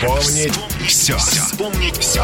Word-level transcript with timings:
Вспомнить 0.00 0.52
все. 0.86 1.16
Вспомнить 1.16 1.96
все. 1.98 2.22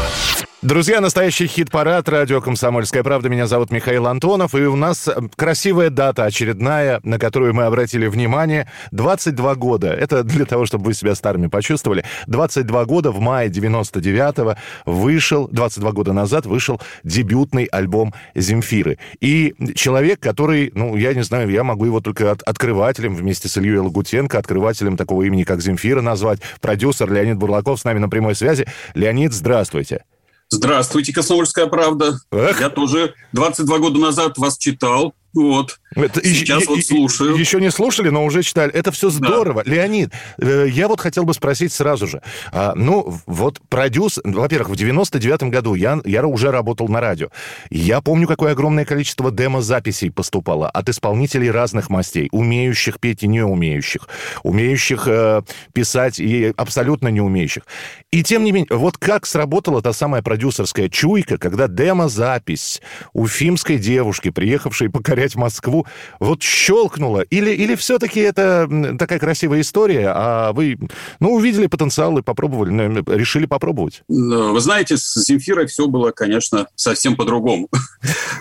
Друзья, 0.65 0.99
настоящий 0.99 1.45
хит-парад 1.45 2.09
радио 2.09 2.41
«Комсомольская 2.41 3.03
правда». 3.03 3.29
Меня 3.29 3.45
зовут 3.45 3.69
Михаил 3.69 4.07
Антонов, 4.07 4.55
и 4.55 4.61
у 4.61 4.75
нас 4.75 5.07
красивая 5.35 5.91
дата 5.91 6.23
очередная, 6.23 7.01
на 7.03 7.19
которую 7.19 7.53
мы 7.53 7.65
обратили 7.65 8.07
внимание. 8.07 8.67
22 8.91 9.53
года. 9.53 9.93
Это 9.93 10.23
для 10.23 10.45
того, 10.45 10.65
чтобы 10.65 10.85
вы 10.85 10.95
себя 10.95 11.13
старыми 11.13 11.45
почувствовали. 11.45 12.03
22 12.25 12.85
года 12.85 13.11
в 13.11 13.19
мае 13.19 13.51
99-го 13.51 14.55
вышел, 14.87 15.47
22 15.49 15.91
года 15.91 16.13
назад 16.13 16.47
вышел 16.47 16.81
дебютный 17.03 17.65
альбом 17.65 18.15
«Земфиры». 18.33 18.97
И 19.21 19.53
человек, 19.75 20.19
который, 20.19 20.71
ну, 20.73 20.95
я 20.95 21.13
не 21.13 21.21
знаю, 21.21 21.47
я 21.51 21.63
могу 21.63 21.85
его 21.85 22.01
только 22.01 22.31
от, 22.31 22.41
открывателем 22.41 23.13
вместе 23.13 23.47
с 23.47 23.55
Ильей 23.57 23.77
Лагутенко, 23.77 24.39
открывателем 24.39 24.97
такого 24.97 25.21
имени, 25.21 25.43
как 25.43 25.61
Земфира 25.61 26.01
назвать, 26.01 26.39
продюсер 26.59 27.13
Леонид 27.13 27.37
Бурлаков 27.37 27.79
с 27.79 27.83
нами 27.83 27.99
на 27.99 28.09
прямой 28.09 28.33
связи. 28.33 28.65
Леонид, 28.95 29.31
здравствуйте. 29.31 30.05
Здравствуйте, 30.49 31.11
«Комсомольская 31.11 31.65
правда». 31.67 32.19
Эх. 32.31 32.59
Я 32.61 32.69
тоже 32.69 33.15
22 33.33 33.79
года 33.79 33.99
назад 33.99 34.37
вас 34.37 34.57
читал. 34.57 35.15
Вот. 35.35 35.79
Это, 35.95 36.21
Сейчас 36.23 36.63
и, 36.63 36.67
вот 36.67 36.83
слушаю. 36.83 37.35
Еще 37.35 37.59
не 37.59 37.69
слушали, 37.69 38.09
но 38.09 38.25
уже 38.25 38.41
читали. 38.41 38.71
Это 38.71 38.91
все 38.91 39.09
здорово. 39.09 39.63
Да. 39.65 39.71
Леонид, 39.71 40.11
э, 40.37 40.67
я 40.69 40.87
вот 40.87 41.01
хотел 41.01 41.25
бы 41.25 41.33
спросить 41.33 41.73
сразу 41.73 42.07
же. 42.07 42.21
А, 42.51 42.73
ну, 42.75 43.17
вот 43.25 43.59
продюс... 43.69 44.19
Во-первых, 44.23 44.69
в 44.69 44.73
99-м 44.73 45.49
году 45.49 45.73
я, 45.75 45.99
я 46.05 46.25
уже 46.25 46.51
работал 46.51 46.87
на 46.87 47.01
радио. 47.01 47.29
Я 47.69 47.99
помню, 48.01 48.27
какое 48.27 48.53
огромное 48.53 48.85
количество 48.85 49.29
демо-записей 49.29 50.09
поступало 50.09 50.69
от 50.69 50.87
исполнителей 50.87 51.51
разных 51.51 51.89
мастей. 51.89 52.29
Умеющих 52.31 52.99
петь 52.99 53.23
и 53.23 53.27
не 53.27 53.41
умеющих. 53.41 54.07
Умеющих 54.43 55.07
э, 55.07 55.41
писать 55.73 56.19
и 56.19 56.53
абсолютно 56.55 57.09
не 57.09 57.19
умеющих. 57.19 57.63
И 58.11 58.23
тем 58.23 58.45
не 58.45 58.53
менее, 58.53 58.67
вот 58.71 58.97
как 58.97 59.25
сработала 59.25 59.81
та 59.81 59.91
самая 59.91 60.21
продюсерская 60.21 60.87
чуйка, 60.87 61.37
когда 61.37 61.67
демо-запись 61.67 62.81
у 63.13 63.27
фимской 63.27 63.77
девушки, 63.77 64.29
приехавшей 64.29 64.89
покорять 64.89 65.24
Москву, 65.33 65.87
вот 66.19 66.43
щелкнула? 66.43 67.21
Или, 67.21 67.49
или 67.49 67.73
все-таки 67.73 68.19
это 68.19 68.69
такая 68.99 69.17
красивая 69.17 69.61
история, 69.61 70.11
а 70.13 70.53
вы, 70.53 70.77
ну, 71.19 71.33
увидели 71.33 71.65
потенциал 71.65 72.17
и 72.19 72.21
попробовали, 72.21 73.03
решили 73.17 73.47
попробовать? 73.47 74.03
Вы 74.07 74.59
знаете, 74.59 74.97
с 74.97 75.15
Земфирой 75.15 75.65
все 75.65 75.87
было, 75.87 76.11
конечно, 76.11 76.67
совсем 76.75 77.15
по-другому. 77.15 77.69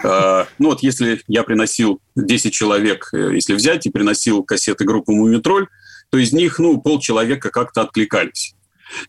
А, 0.07 0.47
ну, 0.59 0.69
вот 0.69 0.83
если 0.83 1.23
я 1.29 1.45
приносил 1.45 1.99
10 2.15 2.53
человек, 2.53 3.09
э, 3.15 3.31
если 3.33 3.55
взять, 3.55 3.87
и 3.87 3.91
приносил 3.91 4.43
кассеты 4.43 4.85
группы 4.85 5.13
«Мумитроль», 5.13 5.67
то 6.11 6.19
из 6.19 6.33
них, 6.35 6.59
ну, 6.59 6.79
полчеловека 6.79 7.49
как-то 7.49 7.83
откликались. 7.83 8.55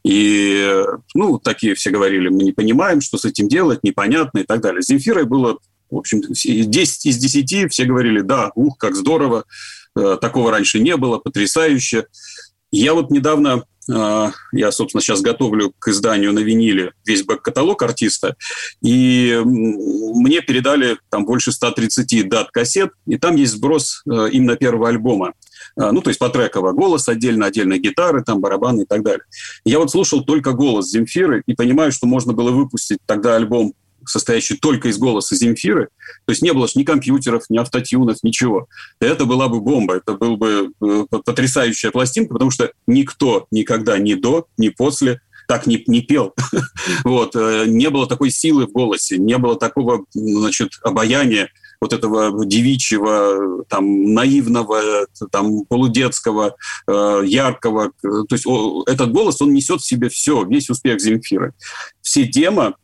И, 0.03 0.83
ну, 1.13 1.37
такие 1.39 1.75
все 1.75 1.91
говорили, 1.91 2.29
мы 2.29 2.43
не 2.43 2.51
понимаем, 2.51 3.01
что 3.01 3.17
с 3.17 3.25
этим 3.25 3.47
делать, 3.47 3.83
непонятно 3.83 4.39
и 4.39 4.43
так 4.43 4.61
далее. 4.61 4.81
С 4.81 4.87
Земфирой 4.87 5.25
было, 5.25 5.57
в 5.89 5.97
общем, 5.97 6.21
10 6.21 7.05
из 7.05 7.17
10 7.17 7.71
все 7.71 7.85
говорили, 7.85 8.21
да, 8.21 8.51
ух, 8.55 8.77
как 8.77 8.95
здорово, 8.95 9.45
э, 9.97 10.17
такого 10.19 10.51
раньше 10.51 10.79
не 10.79 10.97
было, 10.97 11.17
потрясающе. 11.17 12.07
Я 12.71 12.93
вот 12.93 13.11
недавно, 13.11 13.63
э, 13.89 14.31
я, 14.51 14.71
собственно, 14.71 15.01
сейчас 15.01 15.21
готовлю 15.21 15.73
к 15.77 15.87
изданию 15.89 16.33
на 16.33 16.39
виниле 16.39 16.93
весь 17.05 17.23
бэк-каталог 17.23 17.81
артиста, 17.83 18.35
и 18.81 19.41
мне 19.45 20.41
передали 20.41 20.97
там 21.09 21.25
больше 21.25 21.51
130 21.51 22.27
дат 22.27 22.51
кассет, 22.51 22.91
и 23.05 23.17
там 23.17 23.35
есть 23.35 23.53
сброс 23.53 24.01
э, 24.09 24.29
именно 24.31 24.55
первого 24.55 24.89
альбома. 24.89 25.33
Ну, 25.77 26.01
то 26.01 26.09
есть 26.09 26.19
по 26.19 26.29
треково 26.29 26.71
голос 26.71 27.09
отдельно, 27.09 27.47
отдельно 27.47 27.77
гитары, 27.77 28.23
там 28.23 28.39
барабаны 28.39 28.83
и 28.83 28.85
так 28.85 29.03
далее. 29.03 29.25
Я 29.65 29.79
вот 29.79 29.91
слушал 29.91 30.23
только 30.23 30.53
голос 30.53 30.89
Земфиры 30.89 31.43
и 31.47 31.53
понимаю, 31.53 31.91
что 31.91 32.07
можно 32.07 32.31
было 32.31 32.51
выпустить 32.51 32.99
тогда 33.05 33.35
альбом 33.35 33.73
состоящий 34.05 34.55
только 34.55 34.89
из 34.89 34.97
голоса 34.97 35.35
Земфиры, 35.35 35.89
то 36.25 36.31
есть 36.31 36.41
не 36.41 36.53
было 36.53 36.67
ни 36.75 36.83
компьютеров, 36.83 37.43
ни 37.49 37.57
автотюнов, 37.57 38.17
ничего. 38.23 38.67
Это 38.99 39.25
была 39.25 39.47
бы 39.47 39.61
бомба, 39.61 39.95
это 39.95 40.13
был 40.13 40.37
бы 40.37 40.71
э, 40.81 41.05
потрясающая 41.09 41.91
пластинка, 41.91 42.33
потому 42.33 42.51
что 42.51 42.71
никто 42.87 43.47
никогда 43.51 43.97
ни 43.97 44.13
до, 44.13 44.47
ни 44.57 44.69
после 44.69 45.21
так 45.47 45.67
не, 45.67 45.83
не 45.87 46.01
пел. 46.01 46.33
вот. 47.03 47.35
Э, 47.35 47.65
не 47.67 47.89
было 47.89 48.07
такой 48.07 48.31
силы 48.31 48.67
в 48.67 48.71
голосе, 48.71 49.17
не 49.17 49.37
было 49.37 49.57
такого 49.57 50.05
значит, 50.13 50.71
обаяния, 50.83 51.49
вот 51.81 51.93
этого 51.93 52.45
девичьего, 52.45 53.63
там, 53.65 54.13
наивного, 54.13 55.07
там, 55.31 55.65
полудетского, 55.65 56.55
э, 56.87 57.21
яркого. 57.25 57.91
То 58.01 58.27
есть 58.31 58.45
этот 58.87 59.11
голос, 59.11 59.41
он 59.41 59.53
несет 59.53 59.81
в 59.81 59.87
себе 59.87 60.09
все, 60.09 60.43
весь 60.45 60.69
успех 60.69 60.99
Земфиры. 60.99 61.53
Все 62.01 62.23
демо, 62.23 62.75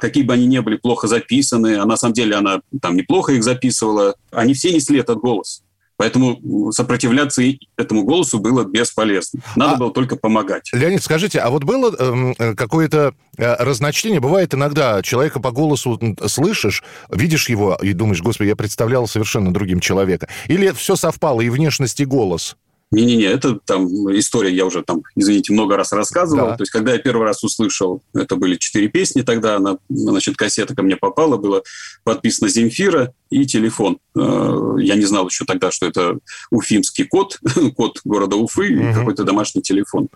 какие 0.00 0.22
бы 0.22 0.34
они 0.34 0.46
ни 0.46 0.58
были 0.58 0.76
плохо 0.76 1.06
записаны, 1.06 1.76
а 1.76 1.84
на 1.84 1.96
самом 1.96 2.14
деле 2.14 2.36
она 2.36 2.60
там 2.80 2.96
неплохо 2.96 3.32
их 3.32 3.44
записывала, 3.44 4.14
они 4.30 4.54
все 4.54 4.72
несли 4.72 4.98
этот 4.98 5.18
голос. 5.18 5.62
Поэтому 5.98 6.72
сопротивляться 6.72 7.42
этому 7.76 8.04
голосу 8.04 8.38
было 8.38 8.64
бесполезно. 8.64 9.40
Надо 9.56 9.74
а, 9.74 9.76
было 9.76 9.92
только 9.92 10.16
помогать. 10.16 10.68
Леонид, 10.72 11.02
скажите, 11.02 11.38
а 11.38 11.48
вот 11.48 11.64
было 11.64 11.94
эм, 11.96 12.34
э, 12.38 12.54
какое-то 12.54 13.14
э, 13.38 13.56
разночтение? 13.56 14.20
Бывает 14.20 14.52
иногда 14.52 15.00
человека 15.00 15.40
по 15.40 15.52
голосу 15.52 15.98
слышишь, 16.26 16.82
видишь 17.10 17.48
его 17.48 17.78
и 17.80 17.94
думаешь, 17.94 18.20
господи, 18.20 18.48
я 18.48 18.56
представлял 18.56 19.06
совершенно 19.06 19.54
другим 19.54 19.80
человека. 19.80 20.28
Или 20.48 20.70
все 20.72 20.96
совпало, 20.96 21.40
и 21.40 21.48
внешность, 21.48 21.98
и 22.00 22.04
голос? 22.04 22.56
Не-не-не, 22.92 23.24
это 23.24 23.58
там 23.64 23.86
история, 24.16 24.54
я 24.54 24.64
уже 24.64 24.82
там, 24.82 25.02
извините, 25.16 25.52
много 25.52 25.76
раз 25.76 25.92
рассказывал. 25.92 26.48
Да. 26.48 26.56
То 26.56 26.62
есть, 26.62 26.70
когда 26.70 26.92
я 26.92 26.98
первый 26.98 27.24
раз 27.24 27.42
услышал, 27.42 28.02
это 28.14 28.36
были 28.36 28.54
четыре 28.56 28.88
песни 28.88 29.22
тогда, 29.22 29.58
на, 29.58 29.78
значит, 29.88 30.36
кассета 30.36 30.74
ко 30.76 30.82
мне 30.82 30.96
попала, 30.96 31.36
было 31.36 31.64
подписано 32.04 32.48
«Земфира» 32.48 33.12
и 33.28 33.44
телефон. 33.44 33.98
Э, 34.16 34.76
я 34.78 34.94
не 34.94 35.04
знал 35.04 35.26
еще 35.26 35.44
тогда, 35.44 35.72
что 35.72 35.86
это 35.86 36.18
уфимский 36.50 37.04
код, 37.04 37.40
код 37.76 38.00
города 38.04 38.36
Уфы, 38.36 38.78
угу. 38.78 38.94
какой-то 38.94 39.24
домашний 39.24 39.62
телефон. 39.62 40.08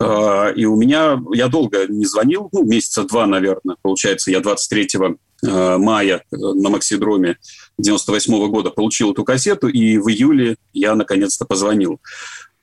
Э, 0.00 0.52
и 0.56 0.64
у 0.64 0.76
меня, 0.76 1.20
я 1.34 1.48
долго 1.48 1.86
не 1.88 2.06
звонил, 2.06 2.48
ну, 2.52 2.64
месяца 2.64 3.04
два, 3.04 3.26
наверное, 3.26 3.76
получается, 3.82 4.30
я 4.30 4.40
23 4.40 4.88
э, 4.94 5.14
мая 5.42 6.22
на 6.30 6.68
Максидроме 6.68 7.36
98 7.78 8.34
-го 8.34 8.48
года 8.48 8.70
получил 8.70 9.12
эту 9.12 9.24
кассету, 9.24 9.68
и 9.68 9.98
в 9.98 10.08
июле 10.08 10.56
я 10.72 10.94
наконец-то 10.94 11.44
позвонил. 11.44 12.00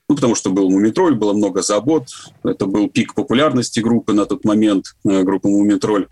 Ну, 0.08 0.14
потому 0.14 0.34
что 0.34 0.50
был 0.50 0.70
Мумитроль, 0.70 1.14
было 1.14 1.32
много 1.32 1.62
забот. 1.62 2.08
Это 2.44 2.66
был 2.66 2.88
пик 2.88 3.14
популярности 3.14 3.80
группы 3.80 4.12
на 4.12 4.26
тот 4.26 4.44
момент, 4.44 4.94
э, 5.04 5.22
группы 5.22 5.48
Мумитроль. 5.48 6.06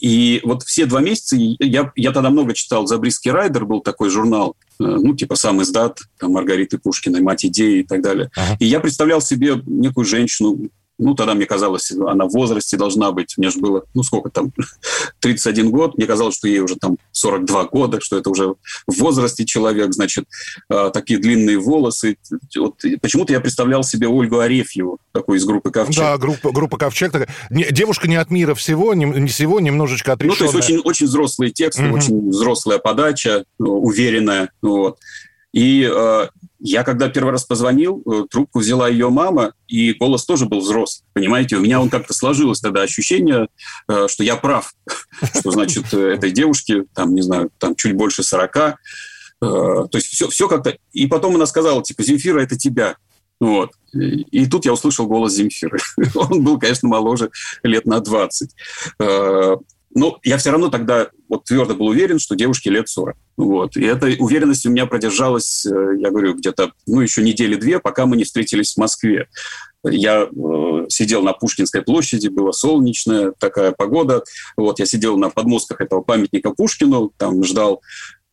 И 0.00 0.40
вот 0.44 0.62
все 0.62 0.86
два 0.86 1.00
месяца 1.00 1.36
я, 1.36 1.92
я 1.94 2.12
тогда 2.12 2.30
много 2.30 2.54
читал 2.54 2.86
«Забриский 2.86 3.30
райдер», 3.30 3.66
был 3.66 3.80
такой 3.80 4.08
журнал, 4.08 4.56
э, 4.80 4.84
ну, 4.84 5.14
типа 5.14 5.36
сам 5.36 5.62
издат, 5.62 6.00
там, 6.18 6.32
Маргариты 6.32 6.78
Пушкиной, 6.78 7.20
«Мать 7.20 7.44
идеи» 7.44 7.80
и 7.80 7.82
так 7.84 8.00
далее. 8.00 8.30
Ага. 8.34 8.56
И 8.60 8.64
я 8.64 8.80
представлял 8.80 9.20
себе 9.20 9.60
некую 9.66 10.06
женщину, 10.06 10.70
ну, 11.00 11.14
тогда 11.14 11.34
мне 11.34 11.46
казалось, 11.46 11.90
она 11.92 12.26
в 12.26 12.32
возрасте 12.32 12.76
должна 12.76 13.10
быть. 13.10 13.34
Мне 13.38 13.50
же 13.50 13.58
было, 13.58 13.84
ну, 13.94 14.02
сколько 14.02 14.28
там, 14.30 14.52
31 15.20 15.70
год. 15.70 15.96
Мне 15.96 16.06
казалось, 16.06 16.36
что 16.36 16.46
ей 16.46 16.60
уже 16.60 16.76
там 16.76 16.98
42 17.12 17.64
года, 17.64 18.00
что 18.00 18.18
это 18.18 18.30
уже 18.30 18.54
в 18.86 18.98
возрасте 18.98 19.44
человек, 19.46 19.92
значит, 19.92 20.26
э, 20.68 20.90
такие 20.92 21.18
длинные 21.18 21.58
волосы. 21.58 22.18
Вот, 22.56 22.74
почему-то 23.00 23.32
я 23.32 23.40
представлял 23.40 23.82
себе 23.82 24.08
Ольгу 24.08 24.38
Арефьеву, 24.38 24.98
такой 25.12 25.38
из 25.38 25.44
группы 25.44 25.70
«Ковчег». 25.70 25.96
Да, 25.96 26.18
группа, 26.18 26.52
группа 26.52 26.76
«Ковчег». 26.76 27.12
Такая. 27.12 27.28
Девушка 27.50 28.06
не 28.06 28.16
от 28.16 28.30
мира 28.30 28.54
всего, 28.54 28.92
не, 28.94 29.06
не 29.06 29.28
всего, 29.28 29.58
немножечко 29.60 30.12
отрешенная. 30.12 30.46
Ну, 30.46 30.52
то 30.52 30.56
есть 30.58 30.70
очень, 30.70 30.80
очень 30.84 31.06
взрослые 31.06 31.50
тексты, 31.50 31.86
угу. 31.86 31.96
очень 31.96 32.28
взрослая 32.28 32.78
подача, 32.78 33.44
уверенная. 33.58 34.50
Вот. 34.60 34.98
И 35.52 35.88
э, 35.92 36.28
я 36.60 36.84
когда 36.84 37.08
первый 37.08 37.30
раз 37.30 37.44
позвонил, 37.44 38.02
э, 38.06 38.26
трубку 38.30 38.60
взяла 38.60 38.88
ее 38.88 39.10
мама, 39.10 39.54
и 39.66 39.92
голос 39.94 40.24
тоже 40.24 40.46
был 40.46 40.60
взрослый. 40.60 41.06
Понимаете, 41.12 41.56
у 41.56 41.60
меня 41.60 41.80
он 41.80 41.88
как-то 41.88 42.14
сложилось 42.14 42.60
тогда 42.60 42.82
ощущение, 42.82 43.48
э, 43.88 44.06
что 44.08 44.22
я 44.22 44.36
прав, 44.36 44.72
что, 45.38 45.50
значит, 45.50 45.92
э, 45.92 46.14
этой 46.14 46.30
девушке, 46.30 46.84
там, 46.94 47.14
не 47.14 47.22
знаю, 47.22 47.50
там 47.58 47.74
чуть 47.74 47.94
больше 47.94 48.22
40, 48.22 48.76
то 49.42 49.88
есть 49.94 50.08
все, 50.08 50.28
все 50.28 50.48
как-то... 50.48 50.76
И 50.92 51.06
потом 51.06 51.36
она 51.36 51.46
сказала, 51.46 51.82
типа, 51.82 52.02
Земфира, 52.02 52.42
это 52.42 52.58
тебя. 52.58 52.96
Вот. 53.40 53.70
И 53.94 54.46
тут 54.46 54.66
я 54.66 54.74
услышал 54.74 55.06
голос 55.06 55.32
Земфиры. 55.32 55.78
Он 56.14 56.44
был, 56.44 56.58
конечно, 56.58 56.88
моложе 56.88 57.30
лет 57.62 57.86
на 57.86 58.00
20. 58.00 58.54
Э, 59.00 59.56
но 59.94 60.18
я 60.22 60.36
все 60.36 60.50
равно 60.50 60.68
тогда 60.68 61.08
вот 61.30 61.44
твердо 61.44 61.76
был 61.76 61.86
уверен, 61.86 62.18
что 62.18 62.34
девушке 62.34 62.70
лет 62.70 62.88
40. 62.88 63.16
Вот. 63.36 63.76
И 63.76 63.84
эта 63.84 64.08
уверенность 64.18 64.66
у 64.66 64.70
меня 64.70 64.86
продержалась, 64.86 65.64
э, 65.64 65.96
я 65.98 66.10
говорю, 66.10 66.34
где-то, 66.34 66.72
ну, 66.86 67.00
еще 67.00 67.22
недели 67.22 67.54
две, 67.54 67.78
пока 67.78 68.04
мы 68.04 68.16
не 68.16 68.24
встретились 68.24 68.74
в 68.74 68.78
Москве. 68.78 69.28
Я 69.84 70.24
э, 70.24 70.86
сидел 70.88 71.22
на 71.22 71.32
Пушкинской 71.32 71.82
площади, 71.82 72.26
была 72.26 72.52
солнечная 72.52 73.32
такая 73.38 73.70
погода. 73.70 74.24
Вот, 74.56 74.80
я 74.80 74.86
сидел 74.86 75.16
на 75.16 75.30
подмостках 75.30 75.80
этого 75.80 76.02
памятника 76.02 76.50
Пушкину, 76.50 77.12
там 77.16 77.44
ждал. 77.44 77.80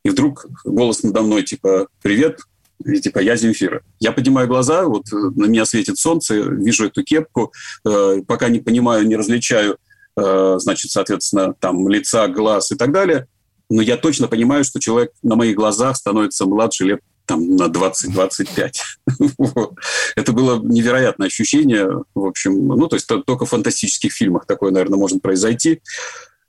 И 0.03 0.09
вдруг 0.09 0.47
голос 0.65 1.03
надо 1.03 1.21
мной, 1.21 1.43
типа, 1.43 1.87
«Привет, 2.01 2.39
и, 2.83 2.99
типа, 2.99 3.19
я 3.19 3.35
Земфира. 3.35 3.81
Я 3.99 4.11
поднимаю 4.11 4.47
глаза, 4.47 4.85
вот 4.85 5.05
на 5.11 5.45
меня 5.45 5.65
светит 5.65 5.97
солнце, 5.97 6.35
вижу 6.35 6.87
эту 6.87 7.03
кепку, 7.03 7.51
э, 7.85 8.21
пока 8.27 8.49
не 8.49 8.59
понимаю, 8.59 9.07
не 9.07 9.15
различаю, 9.15 9.73
э, 9.73 9.77
значит, 10.17 10.91
соответственно, 10.91 11.53
там, 11.59 11.87
лица, 11.87 12.27
глаз 12.27 12.71
и 12.71 12.75
так 12.75 12.91
далее. 12.91 13.27
Но 13.69 13.81
я 13.81 13.97
точно 13.97 14.27
понимаю, 14.27 14.63
что 14.63 14.79
человек 14.79 15.11
на 15.23 15.35
моих 15.35 15.55
глазах 15.55 15.97
становится 15.97 16.45
младше 16.45 16.85
лет 16.85 17.01
там, 17.25 17.55
на 17.55 17.65
20-25. 17.65 18.71
Это 20.15 20.31
было 20.31 20.59
невероятное 20.63 21.27
ощущение. 21.27 21.89
В 22.15 22.25
общем, 22.25 22.67
ну, 22.67 22.87
то 22.87 22.95
есть 22.95 23.07
только 23.07 23.45
в 23.45 23.49
фантастических 23.49 24.11
фильмах 24.13 24.45
такое, 24.45 24.71
наверное, 24.71 24.97
может 24.97 25.21
произойти. 25.21 25.81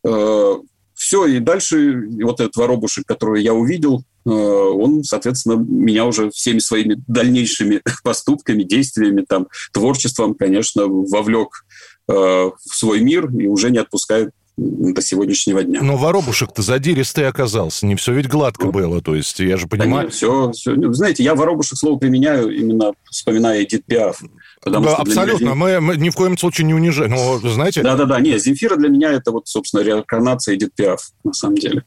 Э, 0.05 0.55
Все, 0.95 1.27
и 1.27 1.41
дальше 1.41 2.09
вот 2.23 2.41
этот 2.41 2.57
воробушек, 2.57 3.07
который 3.07 3.43
я 3.43 3.53
увидел, 3.53 4.05
Э, 4.29 4.31
он, 4.31 5.05
соответственно, 5.05 5.55
меня 5.55 6.05
уже 6.05 6.31
всеми 6.31 6.59
своими 6.59 7.03
дальнейшими 7.07 7.81
поступками, 8.05 8.63
действиями, 8.63 9.25
там, 9.27 9.49
творчеством, 9.73 10.35
конечно, 10.35 10.87
вовлек 10.87 11.49
э, 11.49 11.68
в 12.09 12.57
свой 12.65 13.01
мир 13.01 13.31
и 13.31 13.47
уже 13.47 13.71
не 13.71 13.79
отпускает 13.79 14.31
до 14.59 15.01
сегодняшнего 15.01 15.63
дня. 15.63 15.81
Но 15.83 15.97
воробушек-то 15.97 16.63
задиристый 16.63 17.29
оказался, 17.29 17.87
не 17.87 17.95
все 17.95 18.13
ведь 18.13 18.29
гладко 18.29 18.67
ну, 18.67 18.73
было, 18.73 19.01
то 19.01 19.15
есть 19.15 19.39
я 19.39 19.57
же 19.57 19.69
понимаю... 19.69 19.93
Да 19.93 20.03
нет, 20.03 20.15
все, 20.15 20.51
все. 20.51 20.75
Ну, 20.75 20.93
знаете, 20.93 21.23
я 21.23 21.35
воробушек 21.35 21.79
слово 21.79 21.97
применяю 21.99 22.51
именно 22.51 22.93
вспоминая 23.09 23.63
Эдит 23.63 23.85
Пиаф. 23.85 24.21
да, 24.65 24.79
абсолютно, 24.97 25.45
меня... 25.45 25.55
мы, 25.55 25.81
мы 25.81 25.97
ни 25.97 26.11
в 26.11 26.15
коем 26.15 26.37
случае 26.37 26.67
не 26.67 26.75
унижаем, 26.75 27.13
но 27.13 27.39
знаете... 27.39 27.83
Да-да-да, 27.83 28.19
нет, 28.19 28.43
Земфира 28.43 28.77
для 28.77 28.89
меня 28.89 29.13
это 29.13 29.31
вот, 29.31 29.47
собственно, 29.47 29.83
реинкарнация 29.83 30.57
Эдит 30.57 30.75
Пиаф, 30.75 31.13
на 31.23 31.33
самом 31.33 31.57
деле. 31.57 31.85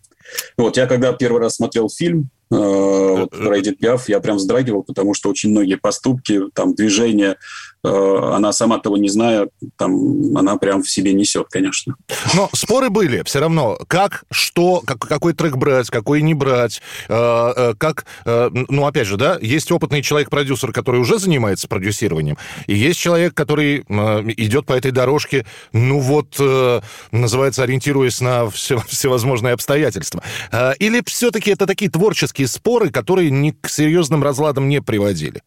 Вот, 0.57 0.77
я 0.77 0.88
когда 0.88 1.12
первый 1.12 1.41
раз 1.41 1.56
смотрел 1.56 1.89
фильм 1.89 2.21
э, 2.21 2.40
вот, 2.57 3.31
про 3.31 3.59
Эдит 3.59 3.80
Пиаф, 3.80 4.09
я 4.09 4.19
прям 4.19 4.38
вздрагивал, 4.38 4.83
потому 4.83 5.13
что 5.13 5.30
очень 5.30 5.51
многие 5.51 5.75
поступки, 5.75 6.42
там, 6.53 6.75
движения, 6.75 7.38
Э, 7.83 8.31
она 8.33 8.53
сама 8.53 8.80
того 8.80 8.98
не 8.98 9.09
зная, 9.09 9.50
там, 9.75 10.38
она 10.38 10.57
прям 10.57 10.83
в 10.83 10.89
себе 10.89 11.13
несет, 11.13 11.48
конечно. 11.50 11.95
Но 12.36 12.50
споры 12.53 12.89
были 12.89 13.24
все 13.24 13.39
равно. 13.39 13.80
Как, 13.88 14.24
что, 14.30 14.81
как, 14.86 15.00
какой 15.00 15.33
трек 15.33 15.57
брать, 15.57 15.89
какой 15.89 16.21
не 16.21 16.33
брать. 16.33 16.81
Э, 17.09 17.53
э, 17.56 17.74
как, 17.77 18.06
ну, 18.25 18.86
опять 18.86 19.07
же, 19.07 19.18
да, 19.18 19.38
есть 19.42 19.71
опытный 19.71 20.01
человек-продюсер, 20.01 20.71
который 20.71 21.01
уже 21.01 21.18
занимается 21.18 21.68
продюсированием, 21.68 22.38
и 22.68 22.75
есть 22.75 23.00
человек, 23.00 23.33
который 23.33 23.80
идет 23.80 24.65
по 24.65 24.74
этой 24.74 24.92
дорожке, 24.92 25.45
ну 25.71 26.00
вот, 26.00 26.39
называется, 27.12 27.63
ориентируясь 27.63 28.21
на 28.21 28.50
все, 28.50 28.77
всевозможные 28.88 29.53
обстоятельства. 29.53 30.21
Или 30.80 31.01
все-таки 31.06 31.51
это 31.51 31.65
такие 31.65 31.89
творческие 31.89 32.40
споры, 32.45 32.89
которые 32.89 33.31
ни 33.31 33.51
к 33.51 33.69
серьезным 33.69 34.23
разладам 34.23 34.69
не 34.69 34.81
приводили? 34.81 35.41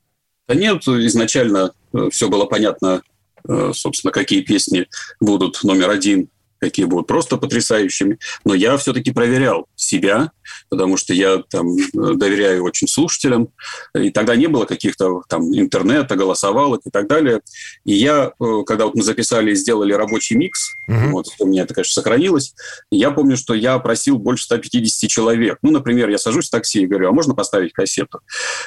Да 0.49 0.55
нет, 0.55 0.87
изначально 0.87 1.73
э, 1.93 2.09
все 2.11 2.29
было 2.29 2.45
понятно, 2.45 3.03
э, 3.49 3.73
собственно, 3.75 4.13
какие 4.13 4.43
песни 4.43 4.87
будут 5.21 5.63
номер 5.65 5.91
один 5.91 6.29
какие 6.65 6.87
будут 6.87 7.07
просто 7.07 7.37
потрясающими. 7.37 8.19
Но 8.45 8.55
я 8.55 8.77
все-таки 8.79 9.13
проверял 9.13 9.69
себя, 9.77 10.31
потому 10.69 10.97
что 10.97 11.15
я 11.15 11.43
там 11.51 11.77
доверяю 11.93 12.65
очень 12.65 12.89
слушателям. 12.89 13.49
И 13.95 14.11
тогда 14.11 14.37
не 14.37 14.47
было 14.47 14.65
каких-то 14.65 15.23
там 15.29 15.55
интернета, 15.57 16.17
голосовалок 16.17 16.83
и 16.85 16.91
так 16.91 17.07
далее. 17.07 17.41
И 17.85 17.95
я, 17.95 18.33
э, 18.41 18.63
когда 18.67 18.87
вот 18.87 18.95
мы 18.95 19.03
записали 19.03 19.53
и 19.53 19.55
сделали 19.55 19.93
рабочий 19.93 20.37
микс, 20.37 20.71
угу. 20.89 21.11
вот 21.13 21.27
у 21.39 21.47
меня 21.47 21.63
это, 21.63 21.75
конечно, 21.75 21.93
сохранилось, 21.93 22.55
я 22.91 23.11
помню, 23.11 23.37
что 23.37 23.55
я 23.55 23.79
просил 23.79 24.19
больше 24.19 24.45
150 24.45 25.11
человек. 25.11 25.59
Ну, 25.63 25.71
например, 25.71 26.09
я 26.09 26.19
сажусь 26.19 26.49
в 26.49 26.51
такси 26.51 26.83
и 26.83 26.87
говорю, 26.87 27.09
а 27.09 27.13
можно 27.13 27.35
поставить 27.35 27.73
кассету? 27.73 28.21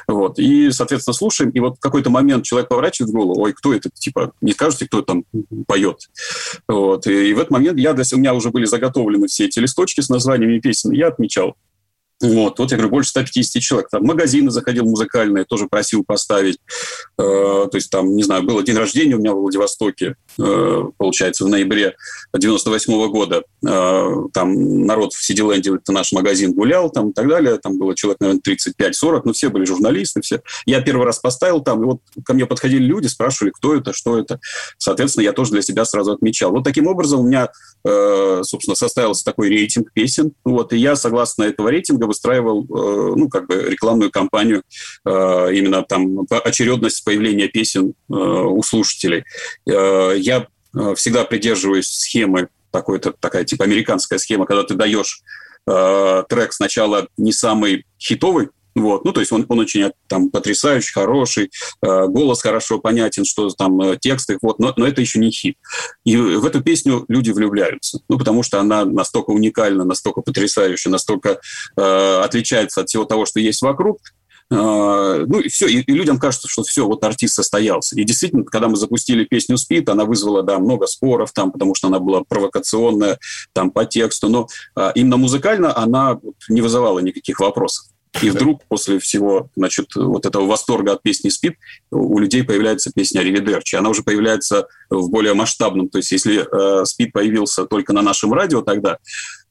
Вот. 0.08 0.40
И, 0.40 0.72
соответственно, 0.72 1.14
слушаем, 1.14 1.52
и 1.52 1.60
вот 1.60 1.78
в 1.78 1.80
какой-то 1.80 2.10
момент 2.10 2.46
человек 2.46 2.70
поворачивает 2.70 3.14
голову, 3.14 3.42
ой, 3.42 3.54
кто 3.54 3.74
это? 3.74 3.90
Типа, 3.94 4.34
не 4.42 4.54
скажете, 4.54 4.86
кто 4.86 5.02
там 5.02 5.24
поет? 5.68 6.10
Вот. 6.68 7.08
И, 7.08 7.30
и 7.30 7.34
в 7.34 7.40
этот 7.40 7.52
момент 7.52 7.78
я 7.78 7.94
у 8.14 8.18
меня 8.18 8.34
уже 8.34 8.52
были 8.52 8.66
заготовлены 8.66 9.28
все 9.28 9.46
эти 9.46 9.60
листочки 9.60 10.02
с 10.02 10.10
названиями 10.10 10.60
песен, 10.60 10.92
я 10.92 11.08
отмечал. 11.08 11.56
Вот, 12.20 12.58
вот 12.58 12.72
я 12.72 12.78
говорю, 12.78 12.90
больше 12.90 13.12
150 13.12 13.62
человек. 13.62 13.90
Там 13.92 14.04
магазины 14.04 14.50
заходил 14.50 14.86
музыкальные, 14.86 15.46
тоже 15.46 15.68
просил 15.68 16.04
поставить. 16.04 16.58
Э, 17.20 17.68
то 17.70 17.76
есть 17.76 17.92
там, 17.92 18.16
не 18.16 18.24
знаю, 18.24 18.42
было 18.42 18.64
день 18.64 18.76
рождения 18.76 19.16
у 19.16 19.20
меня 19.20 19.34
в 19.34 19.40
Владивостоке, 19.40 20.16
э, 20.40 20.84
получается, 20.98 21.46
в 21.46 21.50
ноябре 21.50 21.96
98 22.36 22.94
-го 22.94 23.10
года. 23.10 23.44
Э, 23.68 24.10
там 24.34 24.86
народ 24.86 25.14
в 25.14 25.24
Сидиленде, 25.24 25.76
это 25.76 25.92
наш 25.92 26.12
магазин, 26.12 26.54
гулял 26.54 26.90
там 26.90 27.10
и 27.10 27.14
так 27.14 27.28
далее. 27.28 27.58
Там 27.60 27.78
было 27.78 27.96
человек, 27.96 28.20
наверное, 28.20 28.42
35-40, 28.42 29.22
но 29.26 29.34
все 29.34 29.50
были 29.50 29.66
журналисты, 29.66 30.22
все. 30.22 30.42
Я 30.66 30.82
первый 30.82 31.06
раз 31.06 31.20
поставил 31.20 31.62
там, 31.62 31.84
и 31.84 31.86
вот 31.86 32.00
ко 32.26 32.34
мне 32.34 32.48
подходили 32.48 32.84
люди, 32.84 33.06
спрашивали, 33.08 33.52
кто 33.52 33.76
это, 33.76 33.94
что 33.94 34.18
это. 34.18 34.40
Соответственно, 34.80 35.24
я 35.24 35.34
тоже 35.34 35.52
для 35.52 35.62
себя 35.62 35.86
сразу 35.86 36.14
отмечал. 36.14 36.52
Вот 36.52 36.64
таким 36.64 36.88
образом 36.88 37.20
у 37.20 37.28
меня, 37.28 37.50
э, 37.86 38.42
собственно, 38.44 38.76
составился 38.76 39.24
такой 39.24 39.50
рейтинг 39.50 39.94
песен. 39.94 40.32
Вот, 40.44 40.74
и 40.74 40.78
я, 40.78 40.96
согласно 40.96 41.44
этого 41.44 41.70
рейтинга, 41.70 42.07
выстраивал, 42.08 42.64
э, 42.64 43.16
ну, 43.16 43.30
как 43.30 43.48
бы 43.48 43.62
рекламную 43.70 44.12
кампанию, 44.12 44.64
э, 45.06 45.54
именно 45.54 45.84
там 45.84 46.26
очередность 46.30 47.04
появления 47.04 47.48
песен 47.48 47.94
э, 48.10 48.14
у 48.14 48.62
слушателей. 48.64 49.24
Я 49.66 50.48
всегда 50.96 51.24
придерживаюсь 51.24 51.88
схемы 51.88 52.50
такой-то, 52.72 53.14
такая 53.14 53.44
типа 53.44 53.64
американская 53.64 54.20
схема, 54.20 54.46
когда 54.46 54.64
ты 54.64 54.76
даешь 54.76 55.22
трек 55.66 56.54
сначала 56.54 57.08
не 57.18 57.34
самый 57.34 57.86
хитовый, 58.00 58.50
вот. 58.78 59.06
Ну, 59.06 59.12
то 59.12 59.20
есть 59.20 59.32
он, 59.32 59.46
он 59.50 59.60
очень 59.60 59.92
там 60.08 60.30
потрясающий, 60.30 60.94
хороший, 60.94 61.52
э, 61.82 62.08
голос 62.08 62.42
хорошо 62.42 62.80
понятен, 62.80 63.26
что 63.26 63.50
там 63.50 63.82
э, 63.82 63.98
тексты, 63.98 64.38
вот, 64.42 64.60
но, 64.60 64.74
но 64.78 64.88
это 64.88 65.02
еще 65.02 65.20
не 65.20 65.32
хит. 65.32 65.58
И 66.06 66.16
в 66.16 66.46
эту 66.46 66.62
песню 66.62 67.04
люди 67.08 67.32
влюбляются, 67.32 68.00
ну, 68.08 68.20
потому 68.20 68.44
что 68.44 68.60
она 68.60 68.86
настолько 68.86 69.32
уникальна, 69.32 69.84
настолько 69.84 70.22
потрясающая, 70.22 70.92
настолько 70.92 71.40
э, 71.76 72.22
отличается 72.24 72.82
от 72.82 72.90
всего 72.90 73.06
того, 73.06 73.26
что 73.26 73.40
есть 73.40 73.62
вокруг, 73.62 74.00
Uh, 74.50 75.26
ну 75.28 75.42
и 75.42 75.50
все, 75.50 75.68
и, 75.68 75.82
и 75.82 75.92
людям 75.92 76.20
кажется, 76.20 76.48
что 76.48 76.64
все, 76.64 76.88
вот 76.88 77.04
артист 77.04 77.36
состоялся. 77.36 78.00
И 78.00 78.06
действительно, 78.06 78.46
когда 78.46 78.70
мы 78.70 78.78
запустили 78.78 79.26
песню 79.26 79.58
«Спит», 79.58 79.90
она 79.90 80.06
вызвала, 80.06 80.42
да, 80.42 80.58
много 80.58 80.88
споров 80.88 81.34
там, 81.34 81.52
потому 81.52 81.76
что 81.76 81.88
она 81.88 82.00
была 82.00 82.24
провокационная 82.24 83.20
там 83.52 83.72
по 83.72 83.84
тексту, 83.84 84.30
но 84.30 84.48
uh, 84.80 84.94
именно 84.96 85.18
музыкально 85.18 85.78
она 85.78 86.18
не 86.48 86.62
вызывала 86.62 87.00
никаких 87.00 87.42
вопросов. 87.42 87.88
И 88.22 88.30
вдруг 88.30 88.64
после 88.68 89.00
всего, 89.00 89.50
значит, 89.56 89.96
вот 89.96 90.26
этого 90.26 90.46
восторга 90.46 90.94
от 90.94 91.04
песни 91.04 91.30
«Спит» 91.30 91.56
у 91.92 92.20
людей 92.20 92.44
появляется 92.44 92.92
песня 92.94 93.20
«Аривидерчи». 93.20 93.76
Она 93.76 93.90
уже 93.90 94.04
появляется 94.04 94.68
в 94.90 95.10
более 95.10 95.34
масштабном. 95.34 95.90
То 95.90 96.00
есть 96.00 96.12
если 96.12 96.46
э, 96.46 96.86
«Спит» 96.86 97.14
появился 97.14 97.66
только 97.66 97.94
на 97.94 98.02
нашем 98.02 98.34
радио 98.34 98.62
тогда, 98.62 98.94
э, 98.94 98.98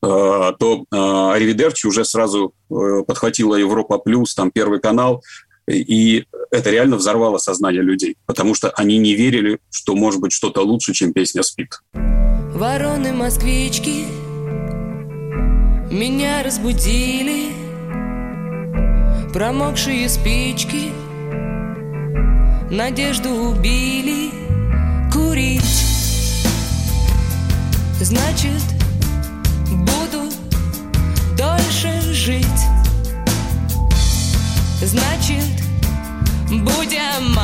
то 0.02 0.84
э, 0.90 0.96
«Аривидерчи» 0.96 1.86
уже 1.86 2.04
сразу 2.04 2.54
э, 2.70 2.74
подхватила 3.06 3.54
Европа 3.54 3.98
Плюс, 3.98 4.34
там 4.34 4.50
Первый 4.50 4.80
канал, 4.80 5.22
и 5.68 6.24
это 6.50 6.70
реально 6.70 6.96
взорвало 6.96 7.38
сознание 7.38 7.82
людей, 7.82 8.16
потому 8.26 8.54
что 8.54 8.70
они 8.70 8.98
не 8.98 9.14
верили, 9.14 9.58
что 9.70 9.94
может 9.96 10.20
быть 10.20 10.32
что-то 10.32 10.62
лучше, 10.62 10.92
чем 10.92 11.12
песня 11.12 11.42
«Спит». 11.42 11.80
Вороны-москвички 12.54 14.06
меня 15.90 16.42
разбудили 16.42 17.55
Промокшие 19.36 20.08
спички 20.08 20.92
Надежду 22.70 23.28
убили. 23.28 24.30
Курить 25.12 25.84
Значит, 28.00 28.62
буду 29.68 30.32
дольше 31.36 32.00
жить. 32.14 32.46
Значит, 34.80 35.44
будем 36.48 37.38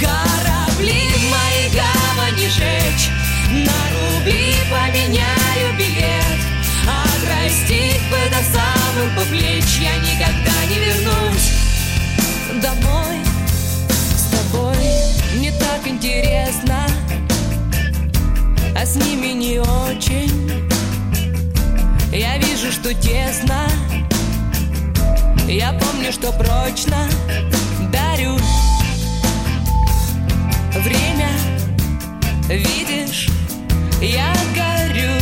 корабли 0.00 1.04
мои 1.30 1.70
гавани 1.72 2.48
жечь. 2.48 3.10
На 3.48 3.78
рубли 3.92 4.56
поменяю 4.72 5.32
билет 5.34 5.51
Отрастить 7.52 8.00
бы 8.10 8.16
до 8.30 8.42
самых 8.50 9.14
по 9.14 9.20
плеч 9.26 9.64
Я 9.80 9.96
никогда 9.96 10.64
не 10.70 10.78
вернусь 10.78 11.52
домой 12.62 13.16
с 14.16 14.30
тобой 14.30 14.76
так 15.58 15.86
интересно, 15.86 16.86
а 18.74 18.86
с 18.86 18.96
ними 18.96 19.28
не 19.28 19.58
очень. 19.58 20.50
Я 22.12 22.38
вижу, 22.38 22.72
что 22.72 22.94
тесно, 22.94 23.66
я 25.46 25.72
помню, 25.72 26.12
что 26.12 26.32
прочно 26.32 27.08
дарю 27.92 28.38
время. 30.80 31.28
Видишь, 32.48 33.28
я 34.00 34.34
горю. 34.54 35.21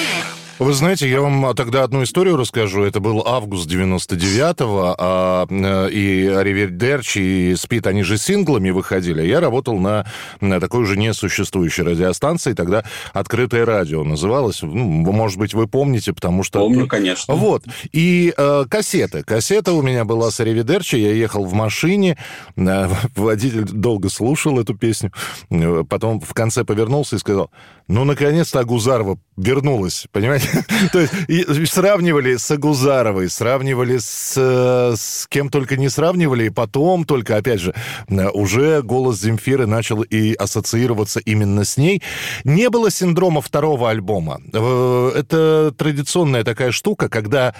Вы 0.61 0.73
знаете, 0.73 1.09
я 1.09 1.21
вам 1.21 1.55
тогда 1.55 1.83
одну 1.83 2.03
историю 2.03 2.37
расскажу. 2.37 2.83
Это 2.83 2.99
был 2.99 3.23
август 3.25 3.67
99-го, 3.67 4.95
а, 4.95 5.47
э, 5.49 5.89
и 5.89 6.27
Аривердерчи, 6.27 7.17
и 7.17 7.55
Спит, 7.55 7.87
они 7.87 8.03
же 8.03 8.19
синглами 8.19 8.69
выходили. 8.69 9.25
Я 9.25 9.39
работал 9.39 9.79
на, 9.79 10.05
на 10.39 10.59
такой 10.59 10.83
уже 10.83 10.99
несуществующей 10.99 11.83
радиостанции, 11.83 12.53
тогда 12.53 12.83
«Открытое 13.11 13.65
радио» 13.65 14.03
называлось. 14.03 14.61
Ну, 14.61 15.11
может 15.11 15.39
быть, 15.39 15.55
вы 15.55 15.65
помните, 15.65 16.13
потому 16.13 16.43
что... 16.43 16.59
Помню, 16.59 16.85
конечно. 16.85 17.33
Вот. 17.33 17.63
И 17.91 18.31
э, 18.37 18.65
кассеты. 18.69 19.23
Кассета 19.23 19.73
у 19.73 19.81
меня 19.81 20.05
была 20.05 20.29
с 20.29 20.39
Аривидерчи, 20.41 20.95
я 20.95 21.11
ехал 21.11 21.43
в 21.43 21.53
машине, 21.53 22.19
э, 22.55 22.87
водитель 23.15 23.63
долго 23.63 24.09
слушал 24.09 24.59
эту 24.59 24.75
песню, 24.75 25.11
э, 25.49 25.83
потом 25.89 26.19
в 26.19 26.35
конце 26.35 26.63
повернулся 26.63 27.15
и 27.15 27.19
сказал, 27.19 27.49
ну, 27.87 28.03
наконец-то 28.03 28.59
Агузарова 28.59 29.17
вернулась, 29.37 30.05
понимаете? 30.11 30.50
То 30.91 30.99
есть 30.99 31.73
сравнивали 31.73 32.35
с 32.35 32.49
Агузаровой, 32.51 33.29
сравнивали 33.29 33.97
с, 33.97 34.33
э, 34.37 34.95
с 34.95 35.27
кем 35.27 35.49
только 35.49 35.77
не 35.77 35.89
сравнивали, 35.89 36.45
и 36.45 36.49
потом 36.49 37.05
только, 37.05 37.37
опять 37.37 37.59
же, 37.59 37.73
э, 38.07 38.29
уже 38.29 38.81
голос 38.81 39.19
Земфиры 39.19 39.67
начал 39.67 40.01
и 40.01 40.33
ассоциироваться 40.33 41.19
именно 41.19 41.65
с 41.65 41.77
ней. 41.77 42.01
Не 42.43 42.69
было 42.69 42.91
синдрома 42.91 43.41
второго 43.41 43.89
альбома. 43.89 44.41
Э, 44.53 45.11
Это 45.15 45.73
традиционная 45.77 46.43
такая 46.43 46.71
штука, 46.71 47.09
когда 47.09 47.53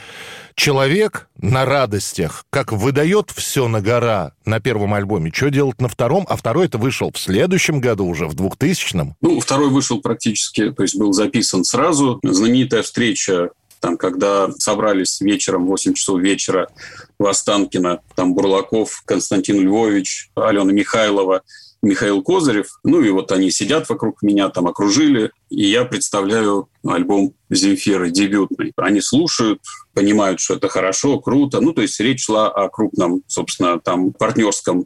человек 0.56 1.28
на 1.38 1.66
радостях, 1.66 2.46
как 2.50 2.72
выдает 2.72 3.32
все 3.32 3.68
на 3.68 3.82
гора 3.82 4.34
на 4.46 4.60
первом 4.60 4.94
альбоме, 4.94 5.32
что 5.34 5.50
делать 5.50 5.82
на 5.82 5.88
втором, 5.88 6.26
а 6.30 6.36
второй 6.36 6.68
это 6.68 6.78
вышел 6.78 7.12
в 7.12 7.18
следующем 7.18 7.80
году 7.80 8.06
уже, 8.06 8.28
в 8.28 8.36
2000-м. 8.36 9.16
Ну, 9.22 9.40
второй 9.40 9.70
вышел 9.70 10.02
практически, 10.02 10.72
то 10.72 10.84
есть 10.84 10.98
был 10.98 11.14
записан 11.14 11.64
сразу. 11.64 12.20
Знаменитая 12.24 12.81
встреча 12.82 13.52
там, 13.82 13.98
когда 13.98 14.52
собрались 14.60 15.20
вечером, 15.22 15.66
8 15.66 15.94
часов 15.94 16.22
вечера 16.22 16.70
в 17.18 17.26
Останкино, 17.26 18.02
там 18.16 18.36
Бурлаков, 18.36 19.02
Константин 19.06 19.60
Львович, 19.60 20.30
Алена 20.36 20.72
Михайлова, 20.72 21.42
Михаил 21.82 22.22
Козырев. 22.22 22.68
Ну 22.84 23.02
и 23.02 23.10
вот 23.10 23.32
они 23.32 23.50
сидят 23.50 23.90
вокруг 23.90 24.22
меня, 24.22 24.50
там 24.50 24.68
окружили, 24.68 25.32
и 25.50 25.66
я 25.66 25.84
представляю 25.84 26.70
альбом 26.86 27.34
Земфиры, 27.50 28.12
дебютный. 28.12 28.72
Они 28.78 29.02
слушают, 29.02 29.62
понимают, 29.94 30.40
что 30.40 30.56
это 30.56 30.70
хорошо, 30.70 31.20
круто. 31.20 31.60
Ну, 31.60 31.74
то 31.74 31.82
есть 31.82 32.00
речь 32.00 32.26
шла 32.26 32.50
о 32.50 32.70
крупном, 32.70 33.24
собственно, 33.28 33.80
там 33.80 34.14
партнерском 34.14 34.86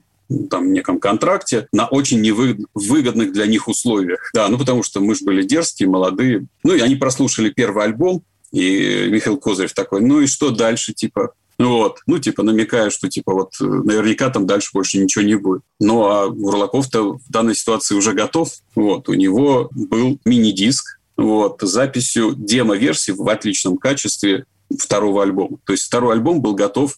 там 0.49 0.73
неком 0.73 0.99
контракте 0.99 1.67
на 1.71 1.87
очень 1.87 2.21
невыгодных 2.21 3.31
для 3.31 3.45
них 3.45 3.67
условиях. 3.67 4.31
Да, 4.33 4.47
ну 4.49 4.57
потому 4.57 4.83
что 4.83 4.99
мы 4.99 5.15
же 5.15 5.25
были 5.25 5.43
дерзкие, 5.43 5.89
молодые. 5.89 6.47
Ну 6.63 6.73
и 6.73 6.79
они 6.79 6.95
прослушали 6.95 7.49
первый 7.49 7.85
альбом, 7.85 8.23
и 8.51 9.07
Михаил 9.09 9.37
Козырев 9.37 9.73
такой, 9.73 10.01
ну 10.01 10.21
и 10.21 10.27
что 10.27 10.51
дальше, 10.51 10.93
типа, 10.93 11.33
вот. 11.57 11.99
Ну, 12.05 12.19
типа, 12.19 12.43
намекая, 12.43 12.89
что, 12.89 13.09
типа, 13.09 13.33
вот 13.33 13.53
наверняка 13.59 14.29
там 14.29 14.45
дальше 14.45 14.71
больше 14.73 14.97
ничего 14.97 15.23
не 15.23 15.35
будет. 15.35 15.61
Ну, 15.79 16.05
а 16.05 16.29
Бурлаков-то 16.29 17.13
в 17.13 17.29
данной 17.29 17.55
ситуации 17.55 17.95
уже 17.95 18.11
готов. 18.11 18.51
Вот. 18.75 19.07
У 19.07 19.13
него 19.13 19.69
был 19.71 20.19
мини-диск 20.25 20.99
вот, 21.15 21.61
с 21.61 21.67
записью 21.67 22.33
демо-версии 22.35 23.11
в 23.11 23.27
отличном 23.29 23.77
качестве 23.77 24.45
второго 24.77 25.23
альбома. 25.23 25.57
То 25.65 25.73
есть 25.73 25.85
второй 25.85 26.13
альбом 26.15 26.41
был 26.41 26.55
готов 26.55 26.97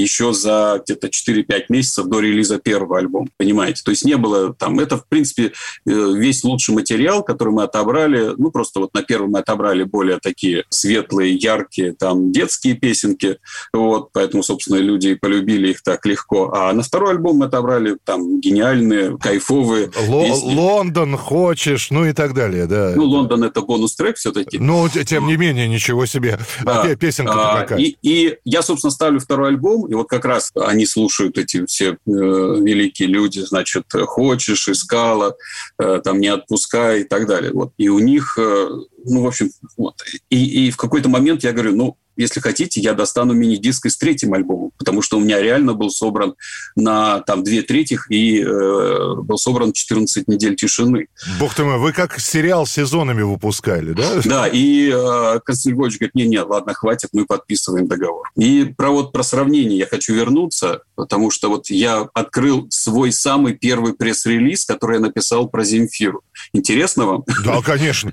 еще 0.00 0.32
за 0.32 0.82
где-то 0.84 1.08
4-5 1.08 1.64
месяцев 1.68 2.06
до 2.06 2.20
релиза 2.20 2.58
первого 2.58 2.98
альбома, 2.98 3.28
понимаете? 3.36 3.82
То 3.84 3.90
есть 3.90 4.04
не 4.04 4.16
было 4.16 4.54
там... 4.54 4.78
Это, 4.80 4.96
в 4.96 5.06
принципе, 5.06 5.52
весь 5.84 6.44
лучший 6.44 6.74
материал, 6.74 7.22
который 7.22 7.52
мы 7.52 7.64
отобрали. 7.64 8.34
Ну, 8.36 8.50
просто 8.50 8.80
вот 8.80 8.94
на 8.94 9.02
первом 9.02 9.30
мы 9.32 9.40
отобрали 9.40 9.84
более 9.84 10.18
такие 10.18 10.64
светлые, 10.70 11.34
яркие, 11.34 11.92
там, 11.92 12.32
детские 12.32 12.74
песенки. 12.74 13.38
Вот, 13.72 14.10
поэтому, 14.12 14.42
собственно, 14.42 14.76
люди 14.78 15.14
полюбили 15.14 15.70
их 15.70 15.82
так 15.82 16.04
легко. 16.06 16.52
А 16.54 16.72
на 16.72 16.82
второй 16.82 17.12
альбом 17.12 17.38
мы 17.38 17.46
отобрали 17.46 17.96
там 18.04 18.40
гениальные, 18.40 19.18
кайфовые 19.18 19.90
Л- 19.96 20.24
песни. 20.24 20.54
Лондон 20.54 21.16
хочешь, 21.16 21.90
ну 21.90 22.04
и 22.04 22.12
так 22.12 22.34
далее, 22.34 22.66
да. 22.66 22.92
Ну, 22.94 23.04
Лондон— 23.04 23.44
это 23.44 23.60
бонус-трек 23.62 24.16
все-таки. 24.16 24.58
Ну, 24.58 24.88
тем 24.88 25.26
не 25.26 25.36
менее, 25.36 25.68
ничего 25.68 26.06
себе. 26.06 26.38
Да. 26.64 26.82
А 26.82 26.96
песенка 26.96 27.32
А, 27.34 27.60
какая? 27.60 27.78
И, 27.78 27.96
и 28.02 28.36
я, 28.44 28.62
собственно, 28.62 28.90
ставлю 28.90 29.20
второй 29.20 29.48
альбом, 29.48 29.87
и 29.88 29.94
вот 29.94 30.08
как 30.08 30.24
раз 30.24 30.52
они 30.54 30.84
слушают 30.84 31.38
эти 31.38 31.64
все 31.64 31.92
э, 31.92 31.96
великие 32.06 33.08
люди, 33.08 33.40
значит, 33.40 33.84
«Хочешь», 33.90 34.68
«Искала», 34.68 35.34
э, 35.78 36.00
там 36.04 36.20
«Не 36.20 36.28
отпускай» 36.28 37.00
и 37.00 37.04
так 37.04 37.26
далее. 37.26 37.52
Вот. 37.52 37.72
И 37.78 37.88
у 37.88 37.98
них, 37.98 38.36
э, 38.38 38.68
ну, 39.04 39.22
в 39.22 39.26
общем, 39.26 39.50
вот. 39.78 39.94
И, 40.28 40.66
и 40.66 40.70
в 40.70 40.76
какой-то 40.76 41.08
момент 41.08 41.42
я 41.42 41.52
говорю, 41.52 41.74
ну, 41.74 41.96
если 42.18 42.40
хотите, 42.40 42.80
я 42.80 42.94
достану 42.94 43.32
мини-диск 43.32 43.86
и 43.86 43.90
с 43.90 43.96
третьим 43.96 44.34
альбомом, 44.34 44.72
потому 44.76 45.02
что 45.02 45.16
у 45.16 45.20
меня 45.20 45.40
реально 45.40 45.74
был 45.74 45.90
собран 45.90 46.34
на 46.76 47.20
там 47.20 47.42
две 47.42 47.62
третьих 47.62 48.10
и 48.10 48.42
э, 48.42 49.14
был 49.22 49.38
собран 49.38 49.72
14 49.72 50.28
недель 50.28 50.56
тишины. 50.56 51.06
Бог 51.38 51.54
ты 51.54 51.64
мой, 51.64 51.78
вы 51.78 51.92
как 51.92 52.18
сериал 52.20 52.66
сезонами 52.66 53.22
выпускали, 53.22 53.92
да? 53.92 54.20
Да, 54.28 54.46
и 54.46 54.90
э, 54.92 55.40
Константин 55.44 55.78
Львович 55.78 55.98
говорит, 55.98 56.14
не-не, 56.14 56.42
ладно, 56.42 56.74
хватит, 56.74 57.10
мы 57.12 57.24
подписываем 57.24 57.88
договор. 57.88 58.30
И 58.36 58.64
про 58.76 58.90
вот 58.90 59.12
про 59.12 59.22
сравнение 59.22 59.78
я 59.78 59.86
хочу 59.86 60.14
вернуться, 60.14 60.82
потому 60.96 61.30
что 61.30 61.48
вот 61.48 61.70
я 61.70 62.08
открыл 62.14 62.66
свой 62.70 63.12
самый 63.12 63.54
первый 63.54 63.94
пресс-релиз, 63.94 64.64
который 64.64 64.96
я 64.96 65.00
написал 65.00 65.48
про 65.48 65.64
Земфиру. 65.64 66.22
Интересно 66.52 67.06
вам? 67.06 67.24
Да, 67.44 67.60
конечно. 67.62 68.12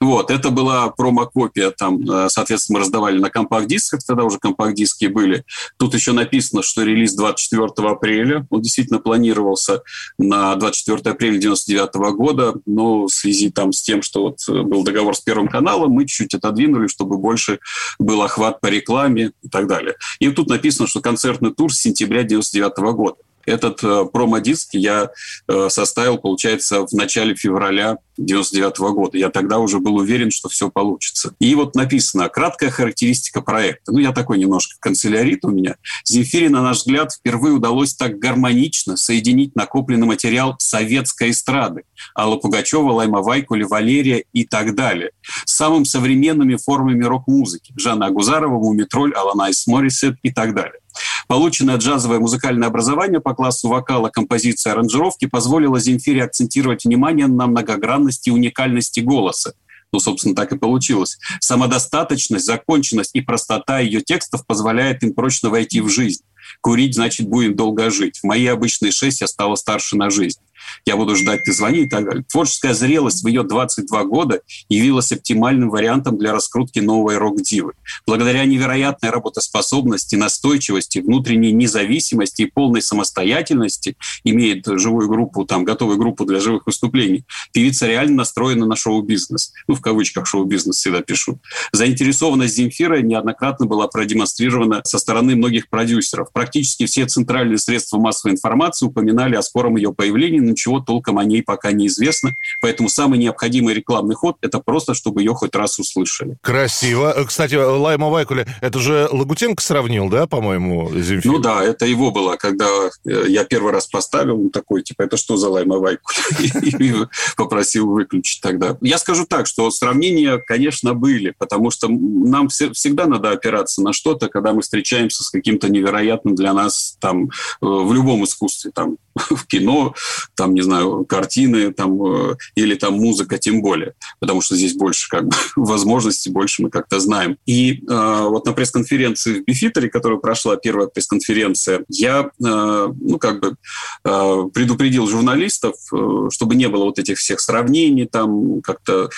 Вот, 0.00 0.30
это 0.30 0.50
была 0.50 0.88
промокопия, 0.90 1.70
там, 1.70 2.00
э, 2.08 2.28
соответственно, 2.28 2.78
мы 2.78 2.84
раздавали 2.84 3.18
на 3.18 3.30
компакт-дисках, 3.30 4.00
тогда 4.04 4.24
уже 4.24 4.38
компакт-диски 4.38 5.06
были. 5.06 5.44
Тут 5.76 5.94
еще 5.94 6.12
написано, 6.12 6.62
что 6.62 6.82
релиз 6.82 7.14
24 7.14 7.88
апреля, 7.88 8.46
он 8.50 8.62
действительно 8.62 8.98
планировался 8.98 9.82
на 10.18 10.54
24 10.56 11.14
апреля 11.14 11.38
99 11.38 11.94
года, 12.16 12.54
но 12.66 13.04
в 13.04 13.10
связи 13.10 13.50
там 13.50 13.72
с 13.72 13.82
тем, 13.82 14.02
что 14.02 14.22
вот 14.22 14.38
был 14.48 14.82
договор 14.82 15.16
с 15.16 15.20
Первым 15.20 15.48
каналом, 15.48 15.92
мы 15.92 16.06
чуть-чуть 16.06 16.34
отодвинули, 16.34 16.88
чтобы 16.88 17.18
больше 17.18 17.60
был 17.98 18.22
охват 18.22 18.60
по 18.60 18.66
рекламе 18.66 19.32
и 19.42 19.48
так 19.48 19.66
далее. 19.66 19.94
И 20.18 20.28
тут 20.30 20.48
написано, 20.48 20.88
что 20.88 21.00
концертный 21.00 21.52
тур 21.52 21.72
с 21.72 21.80
сентября 21.80 22.22
99 22.22 22.76
года. 22.94 23.16
Этот 23.46 23.82
э, 23.82 24.04
промо-диск 24.12 24.70
я 24.74 25.10
э, 25.48 25.68
составил, 25.68 26.18
получается, 26.18 26.86
в 26.86 26.92
начале 26.92 27.34
февраля 27.34 27.98
99 28.16 28.78
-го 28.78 28.92
года. 28.92 29.18
Я 29.18 29.30
тогда 29.30 29.58
уже 29.58 29.80
был 29.80 29.96
уверен, 29.96 30.30
что 30.30 30.48
все 30.48 30.70
получится. 30.70 31.34
И 31.40 31.54
вот 31.54 31.74
написано 31.74 32.28
«Краткая 32.28 32.70
характеристика 32.70 33.40
проекта». 33.40 33.92
Ну, 33.92 33.98
я 33.98 34.12
такой 34.12 34.38
немножко 34.38 34.76
канцелярит 34.80 35.44
у 35.44 35.50
меня. 35.50 35.76
Земфире, 36.04 36.48
на 36.48 36.62
наш 36.62 36.78
взгляд, 36.78 37.12
впервые 37.12 37.54
удалось 37.54 37.94
так 37.94 38.18
гармонично 38.18 38.96
соединить 38.96 39.56
накопленный 39.56 40.06
материал 40.06 40.54
советской 40.58 41.30
эстрады. 41.30 41.82
Алла 42.16 42.36
Пугачева, 42.36 42.92
Лайма 42.92 43.22
Вайкули, 43.22 43.64
Валерия 43.64 44.24
и 44.32 44.44
так 44.44 44.74
далее. 44.74 45.10
С 45.44 45.54
самыми 45.54 45.84
современными 45.84 46.56
формами 46.56 47.04
рок-музыки. 47.04 47.72
Жанна 47.76 48.06
Агузарова, 48.06 48.58
Мумий 48.58 48.80
Тролль, 48.80 49.12
Аланис 49.14 49.66
Мориссетт 49.66 50.16
и 50.22 50.30
так 50.30 50.54
далее. 50.54 50.80
Полученное 51.28 51.76
джазовое 51.76 52.18
музыкальное 52.18 52.68
образование 52.68 53.20
по 53.20 53.34
классу 53.34 53.68
вокала, 53.68 54.08
композиции, 54.08 54.70
аранжировки 54.70 55.26
позволило 55.26 55.80
Земфире 55.80 56.24
акцентировать 56.24 56.84
внимание 56.84 57.26
на 57.26 57.46
многогранности 57.46 58.28
и 58.28 58.32
уникальности 58.32 59.00
голоса. 59.00 59.54
Ну, 59.92 60.00
собственно, 60.00 60.34
так 60.34 60.52
и 60.52 60.58
получилось. 60.58 61.18
Самодостаточность, 61.40 62.44
законченность 62.44 63.14
и 63.14 63.20
простота 63.20 63.78
ее 63.78 64.00
текстов 64.00 64.44
позволяет 64.44 65.02
им 65.04 65.14
прочно 65.14 65.50
войти 65.50 65.80
в 65.80 65.88
жизнь. 65.88 66.22
Курить, 66.60 66.94
значит, 66.94 67.28
будем 67.28 67.54
долго 67.54 67.90
жить. 67.90 68.18
В 68.18 68.24
мои 68.24 68.46
обычные 68.46 68.92
шесть 68.92 69.20
я 69.20 69.26
стала 69.26 69.54
старше 69.54 69.96
на 69.96 70.10
жизнь 70.10 70.40
я 70.86 70.96
буду 70.96 71.16
ждать, 71.16 71.44
ты 71.44 71.52
звони 71.52 71.80
и 71.80 71.88
так 71.88 72.04
далее. 72.04 72.24
Творческая 72.30 72.74
зрелость 72.74 73.24
в 73.24 73.28
ее 73.28 73.42
22 73.42 74.04
года 74.04 74.40
явилась 74.68 75.12
оптимальным 75.12 75.70
вариантом 75.70 76.18
для 76.18 76.32
раскрутки 76.32 76.80
новой 76.80 77.16
рок-дивы. 77.16 77.72
Благодаря 78.06 78.44
невероятной 78.44 79.10
работоспособности, 79.10 80.16
настойчивости, 80.16 80.98
внутренней 80.98 81.52
независимости 81.52 82.42
и 82.42 82.46
полной 82.46 82.82
самостоятельности, 82.82 83.96
имеет 84.24 84.66
живую 84.66 85.08
группу, 85.08 85.44
там, 85.44 85.64
готовую 85.64 85.98
группу 85.98 86.24
для 86.24 86.40
живых 86.40 86.66
выступлений, 86.66 87.24
певица 87.52 87.86
реально 87.86 88.16
настроена 88.16 88.66
на 88.66 88.76
шоу-бизнес. 88.76 89.52
Ну, 89.68 89.74
в 89.74 89.80
кавычках 89.80 90.26
шоу-бизнес 90.26 90.76
всегда 90.76 91.02
пишу. 91.02 91.38
Заинтересованность 91.72 92.54
Земфира 92.54 93.00
неоднократно 93.00 93.66
была 93.66 93.88
продемонстрирована 93.88 94.82
со 94.84 94.98
стороны 94.98 95.36
многих 95.36 95.68
продюсеров. 95.68 96.32
Практически 96.32 96.86
все 96.86 97.06
центральные 97.06 97.58
средства 97.58 97.98
массовой 97.98 98.32
информации 98.32 98.86
упоминали 98.86 99.36
о 99.36 99.42
скором 99.42 99.76
ее 99.76 99.92
появлении 99.92 100.40
ничего 100.54 100.80
толком 100.80 101.18
о 101.18 101.24
ней 101.24 101.42
пока 101.42 101.72
не 101.72 101.88
известно. 101.88 102.34
Поэтому 102.60 102.88
самый 102.88 103.18
необходимый 103.18 103.74
рекламный 103.74 104.14
ход– 104.14 104.36
это 104.40 104.60
просто, 104.60 104.94
чтобы 104.94 105.20
ее 105.22 105.34
хоть 105.34 105.54
раз 105.54 105.78
услышали. 105.78 106.36
Красиво. 106.40 107.12
Э, 107.14 107.24
кстати, 107.24 107.54
Лайма 107.56 108.08
Вайкуля, 108.08 108.46
это 108.60 108.78
же 108.78 109.08
Лагутенко 109.10 109.62
сравнил, 109.62 110.08
да, 110.08 110.26
по-моему, 110.26 110.90
Земфир? 110.94 111.30
Ну 111.30 111.38
да, 111.38 111.62
это 111.62 111.86
его 111.86 112.10
было, 112.10 112.36
когда 112.36 112.66
э, 113.04 113.24
я 113.28 113.44
первый 113.44 113.72
раз 113.72 113.86
поставил, 113.86 114.40
он 114.40 114.50
такой, 114.50 114.82
типа, 114.82 115.02
это 115.02 115.16
что 115.16 115.36
за 115.36 115.48
Лайма 115.48 115.78
Вайкуля? 115.78 116.18
И 116.64 116.94
попросил 117.36 117.90
выключить 117.90 118.40
тогда. 118.40 118.76
Я 118.80 118.98
скажу 118.98 119.26
так, 119.26 119.46
что 119.46 119.70
сравнения, 119.70 120.38
конечно, 120.38 120.94
были, 120.94 121.34
потому 121.36 121.70
что 121.70 121.88
нам 121.88 122.48
всегда 122.48 123.06
надо 123.06 123.30
опираться 123.30 123.82
на 123.82 123.92
что-то, 123.92 124.28
когда 124.28 124.52
мы 124.52 124.62
встречаемся 124.62 125.24
с 125.24 125.30
каким-то 125.30 125.68
невероятным 125.68 126.34
для 126.34 126.52
нас 126.52 126.96
там 127.00 127.26
э, 127.26 127.28
в 127.60 127.92
любом 127.92 128.24
искусстве, 128.24 128.70
там 128.74 128.96
в 129.30 129.46
кино, 129.46 129.94
там, 130.34 130.43
не 130.52 130.62
знаю, 130.62 131.04
картины 131.04 131.72
там, 131.72 132.04
э, 132.04 132.36
или 132.56 132.74
там 132.74 132.94
музыка 132.94 133.38
тем 133.38 133.62
более, 133.62 133.94
потому 134.20 134.40
что 134.40 134.56
здесь 134.56 134.74
больше 134.74 135.08
как 135.08 135.26
бы 135.26 135.36
возможностей, 135.56 136.30
больше 136.30 136.62
мы 136.62 136.70
как-то 136.70 137.00
знаем. 137.00 137.38
И 137.46 137.84
э, 137.88 138.26
вот 138.28 138.44
на 138.44 138.52
пресс-конференции 138.52 139.40
в 139.40 139.44
Бифитере, 139.44 139.88
которая 139.88 140.18
прошла, 140.18 140.56
первая 140.56 140.88
пресс-конференция, 140.88 141.84
я, 141.88 142.22
э, 142.24 142.28
ну, 142.38 143.18
как 143.18 143.40
бы 143.40 143.56
э, 144.04 144.42
предупредил 144.52 145.06
журналистов, 145.06 145.76
э, 145.92 146.28
чтобы 146.30 146.54
не 146.54 146.68
было 146.68 146.84
вот 146.84 146.98
этих 146.98 147.18
всех 147.18 147.40
сравнений, 147.40 148.06
там 148.06 148.60
как-то 148.60 149.08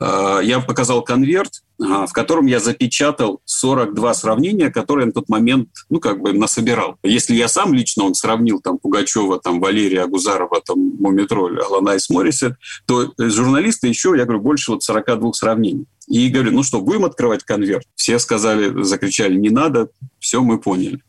э, 0.00 0.40
я 0.42 0.60
показал 0.60 1.02
конверт, 1.02 1.62
в 1.78 2.12
котором 2.12 2.46
я 2.46 2.58
запечатал 2.58 3.42
42 3.44 4.14
сравнения, 4.14 4.70
которые 4.70 5.06
на 5.06 5.12
тот 5.12 5.28
момент, 5.28 5.68
ну, 5.90 6.00
как 6.00 6.22
бы 6.22 6.32
насобирал. 6.32 6.96
Если 7.02 7.34
я 7.34 7.48
сам 7.48 7.74
лично 7.74 8.04
он 8.04 8.14
сравнил 8.14 8.60
там 8.60 8.78
Пугачева, 8.78 9.38
там 9.38 9.60
Валерия 9.60 10.04
Агузарова, 10.04 10.62
там 10.64 10.75
Мумий 10.76 11.11
Тролль, 11.11 11.60
Аланис 11.60 12.10
Мориссетт, 12.10 12.56
то 12.86 13.12
журналисты 13.18 13.88
еще, 13.88 14.14
я 14.16 14.24
говорю, 14.24 14.40
больше 14.40 14.72
вот 14.72 14.82
42 14.82 15.32
сравнений. 15.32 15.86
И 16.08 16.28
говорю, 16.28 16.52
ну 16.52 16.62
что, 16.62 16.80
будем 16.80 17.04
открывать 17.04 17.42
конверт? 17.42 17.84
Все 17.96 18.18
сказали, 18.18 18.82
закричали, 18.84 19.34
не 19.34 19.50
надо, 19.50 19.88
все, 20.20 20.40
мы 20.40 20.60
поняли. 20.60 21.00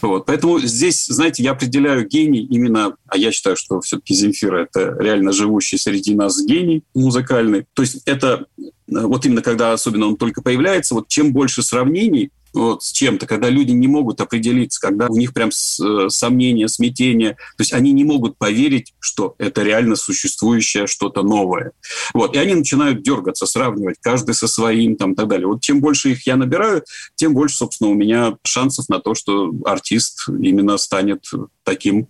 Вот. 0.00 0.26
Поэтому 0.26 0.60
здесь, 0.60 1.06
знаете, 1.06 1.42
я 1.42 1.52
определяю 1.52 2.06
гений 2.06 2.44
именно, 2.44 2.96
а 3.06 3.16
я 3.16 3.32
считаю, 3.32 3.56
что 3.56 3.80
все-таки 3.80 4.14
Земфира— 4.14 4.62
это 4.72 4.96
реально 5.00 5.32
живущий 5.32 5.76
среди 5.76 6.14
нас 6.14 6.40
гений 6.44 6.84
музыкальный. 6.94 7.66
То 7.74 7.82
есть 7.82 8.02
это 8.06 8.46
вот 8.86 9.24
именно 9.26 9.42
когда 9.42 9.72
особенно 9.72 10.06
он 10.06 10.16
только 10.16 10.42
появляется, 10.42 10.94
вот 10.94 11.08
чем 11.08 11.32
больше 11.32 11.62
сравнений, 11.62 12.30
вот, 12.54 12.84
с 12.84 12.92
чем-то, 12.92 13.26
когда 13.26 13.50
люди 13.50 13.72
не 13.72 13.88
могут 13.88 14.20
определиться, 14.20 14.80
когда 14.80 15.08
у 15.08 15.16
них 15.16 15.34
прям 15.34 15.48
э, 15.50 16.08
сомнения, 16.08 16.68
смятения, 16.68 17.32
то 17.32 17.60
есть 17.60 17.72
они 17.72 17.90
не 17.90 18.04
могут 18.04 18.38
поверить, 18.38 18.94
что 19.00 19.34
это 19.38 19.62
реально 19.62 19.96
существующее 19.96 20.86
что-то 20.86 21.22
новое. 21.22 21.72
Вот, 22.14 22.36
и 22.36 22.38
они 22.38 22.54
начинают 22.54 23.02
дергаться, 23.02 23.46
сравнивать, 23.46 23.96
каждый 24.00 24.36
со 24.36 24.46
своим 24.46 24.94
там 24.94 25.12
и 25.12 25.16
так 25.16 25.26
далее. 25.26 25.48
Вот 25.48 25.62
чем 25.62 25.80
больше 25.80 26.12
их 26.12 26.26
я 26.28 26.36
набираю, 26.36 26.84
тем 27.16 27.34
больше, 27.34 27.56
собственно, 27.56 27.90
у 27.90 27.94
меня 27.94 28.36
шансов 28.44 28.88
на 28.88 29.00
то, 29.00 29.14
что 29.14 29.52
артист 29.64 30.28
именно 30.28 30.76
станет 30.76 31.24
таким 31.64 32.06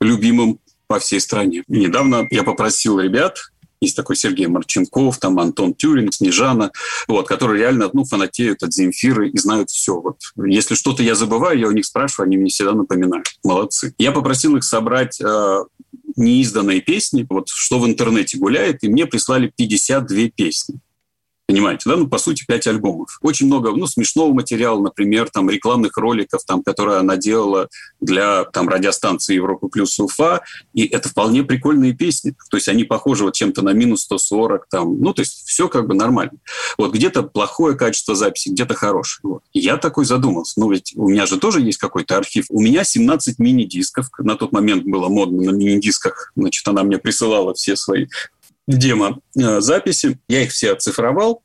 любимым 0.00 0.60
по 0.86 1.00
всей 1.00 1.20
стране. 1.20 1.64
И 1.68 1.78
недавно 1.78 2.26
я 2.30 2.44
попросил 2.44 3.00
ребят 3.00 3.38
есть 3.80 3.96
такой 3.96 4.16
Сергей 4.16 4.46
Марченков, 4.46 5.18
там 5.18 5.38
Антон 5.38 5.74
Тюрин, 5.74 6.12
Снежана, 6.12 6.70
вот, 7.06 7.28
которые 7.28 7.60
реально 7.60 7.90
ну, 7.92 8.04
фанатеют 8.04 8.62
от 8.62 8.72
Земфиры 8.72 9.30
и 9.30 9.38
знают 9.38 9.70
все. 9.70 10.00
Вот. 10.00 10.18
Если 10.36 10.74
что-то 10.74 11.02
я 11.02 11.14
забываю, 11.14 11.58
я 11.58 11.68
у 11.68 11.72
них 11.72 11.84
спрашиваю, 11.84 12.26
они 12.26 12.36
мне 12.36 12.50
всегда 12.50 12.72
напоминают. 12.72 13.26
Молодцы. 13.44 13.94
Я 13.98 14.12
попросил 14.12 14.56
их 14.56 14.64
собрать 14.64 15.20
э, 15.20 15.64
неизданные 16.16 16.80
песни, 16.80 17.26
вот 17.28 17.48
что 17.48 17.78
в 17.78 17.86
интернете 17.86 18.38
гуляет, 18.38 18.82
и 18.82 18.88
мне 18.88 19.06
прислали 19.06 19.52
52 19.56 20.28
песни. 20.34 20.80
Понимаете, 21.48 21.88
да? 21.88 21.96
Ну, 21.96 22.06
по 22.06 22.18
сути, 22.18 22.44
пять 22.46 22.66
альбомов. 22.66 23.18
Очень 23.22 23.46
много, 23.46 23.70
ну, 23.70 23.86
смешного 23.86 24.34
материала, 24.34 24.82
например, 24.82 25.30
там, 25.30 25.48
рекламных 25.48 25.96
роликов, 25.96 26.44
там, 26.46 26.62
которые 26.62 26.98
она 26.98 27.16
делала 27.16 27.68
для, 28.02 28.44
там, 28.44 28.68
радиостанции 28.68 29.36
Европа 29.36 29.68
плюс 29.68 29.98
Уфа, 29.98 30.42
и 30.74 30.84
это 30.84 31.08
вполне 31.08 31.42
прикольные 31.42 31.94
песни. 31.94 32.34
То 32.50 32.58
есть 32.58 32.68
они 32.68 32.84
похожи 32.84 33.24
вот 33.24 33.34
чем-то 33.34 33.62
на 33.62 33.70
минус 33.70 34.02
140, 34.02 34.66
там, 34.68 35.00
ну, 35.00 35.14
то 35.14 35.20
есть 35.20 35.48
все 35.48 35.70
как 35.70 35.86
бы 35.86 35.94
нормально. 35.94 36.32
Вот 36.76 36.92
где-то 36.92 37.22
плохое 37.22 37.74
качество 37.78 38.14
записи, 38.14 38.50
где-то 38.50 38.74
хорошее. 38.74 39.20
Вот. 39.22 39.42
Я 39.54 39.78
такой 39.78 40.04
задумался, 40.04 40.60
ну, 40.60 40.70
ведь 40.70 40.92
у 40.96 41.08
меня 41.08 41.24
же 41.24 41.38
тоже 41.38 41.62
есть 41.62 41.78
какой-то 41.78 42.18
архив. 42.18 42.44
У 42.50 42.60
меня 42.60 42.84
17 42.84 43.38
мини-дисков, 43.38 44.10
на 44.18 44.36
тот 44.36 44.52
момент 44.52 44.84
было 44.84 45.08
модно 45.08 45.50
на 45.50 45.56
мини-дисках, 45.56 46.30
значит, 46.36 46.68
она 46.68 46.82
мне 46.82 46.98
присылала 46.98 47.54
все 47.54 47.74
свои 47.74 48.06
демо-записи. 48.68 50.18
Я 50.28 50.42
их 50.42 50.52
все 50.52 50.72
оцифровал. 50.72 51.42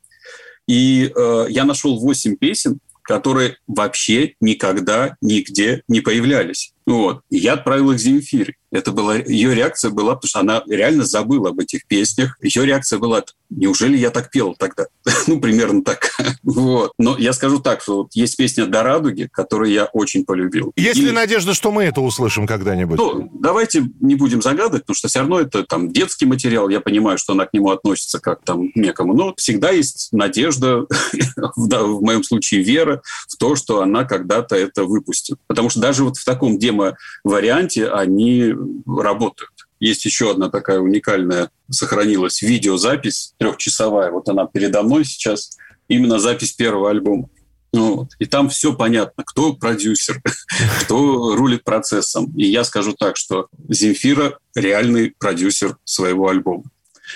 И 0.68 1.12
э, 1.14 1.46
я 1.48 1.64
нашел 1.64 1.98
8 1.98 2.36
песен, 2.36 2.78
которые 3.02 3.56
вообще 3.66 4.34
никогда 4.40 5.16
нигде 5.20 5.82
не 5.88 6.00
появлялись. 6.00 6.73
Вот. 6.86 7.22
И 7.30 7.38
я 7.38 7.54
отправил 7.54 7.92
их 7.92 7.98
Земфире. 7.98 8.54
Это 8.74 8.90
была 8.90 9.16
ее 9.16 9.54
реакция 9.54 9.90
была, 9.92 10.16
потому 10.16 10.28
что 10.28 10.40
она 10.40 10.62
реально 10.66 11.04
забыла 11.04 11.50
об 11.50 11.60
этих 11.60 11.86
песнях. 11.86 12.36
Ее 12.42 12.66
реакция 12.66 12.98
была: 12.98 13.22
неужели 13.48 13.96
я 13.96 14.10
так 14.10 14.30
пел 14.30 14.56
тогда? 14.58 14.86
ну 15.28 15.40
примерно 15.40 15.84
так. 15.84 16.10
вот. 16.42 16.92
Но 16.98 17.16
я 17.16 17.32
скажу 17.32 17.60
так, 17.60 17.82
что 17.82 17.98
вот 17.98 18.08
есть 18.14 18.36
песня 18.36 18.66
"До 18.66 18.82
радуги", 18.82 19.28
которую 19.32 19.70
я 19.70 19.84
очень 19.86 20.24
полюбил. 20.24 20.72
Есть 20.74 20.98
ли 20.98 21.12
надежда, 21.12 21.54
что 21.54 21.70
мы 21.70 21.84
это 21.84 22.00
услышим 22.00 22.46
когда-нибудь? 22.46 22.98
Ну, 22.98 23.30
давайте 23.32 23.84
не 24.00 24.16
будем 24.16 24.42
загадывать, 24.42 24.82
потому 24.82 24.96
что 24.96 25.06
все 25.08 25.20
равно 25.20 25.40
это 25.40 25.62
там 25.62 25.92
детский 25.92 26.26
материал. 26.26 26.68
Я 26.68 26.80
понимаю, 26.80 27.16
что 27.16 27.32
она 27.34 27.46
к 27.46 27.52
нему 27.52 27.70
относится 27.70 28.18
как 28.18 28.42
там 28.42 28.70
некому, 28.74 29.14
но 29.14 29.34
всегда 29.36 29.70
есть 29.70 30.08
надежда, 30.10 30.86
в 31.56 32.02
моем 32.02 32.24
случае 32.24 32.62
вера 32.62 33.02
в 33.28 33.36
то, 33.36 33.54
что 33.54 33.82
она 33.82 34.04
когда-то 34.04 34.56
это 34.56 34.84
выпустит. 34.84 35.38
Потому 35.46 35.70
что 35.70 35.80
даже 35.80 36.02
вот 36.02 36.16
в 36.16 36.24
таком 36.24 36.58
демо-варианте 36.74 37.88
они 37.88 38.54
работают. 38.86 39.50
Есть 39.80 40.04
еще 40.04 40.30
одна 40.30 40.48
такая 40.50 40.78
уникальная, 40.80 41.50
сохранилась 41.70 42.42
видеозапись 42.42 43.34
трехчасовая. 43.38 44.10
Вот 44.10 44.28
она 44.28 44.46
передо 44.46 44.82
мной 44.82 45.04
сейчас. 45.04 45.56
Именно 45.88 46.18
запись 46.18 46.52
первого 46.52 46.90
альбома. 46.90 47.28
Ну. 47.72 48.08
И 48.18 48.26
там 48.26 48.48
все 48.48 48.72
понятно, 48.74 49.24
кто 49.24 49.52
продюсер, 49.52 50.22
кто 50.82 51.34
рулит 51.34 51.64
процессом. 51.64 52.32
И 52.36 52.46
я 52.46 52.64
скажу 52.64 52.94
так, 52.94 53.16
что 53.16 53.48
Земфира 53.68 54.38
реальный 54.54 55.12
продюсер 55.18 55.76
своего 55.84 56.28
альбома. 56.28 56.64